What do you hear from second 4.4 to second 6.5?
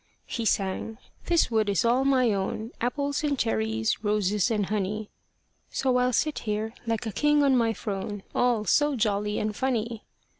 and honey; So here I'll sit,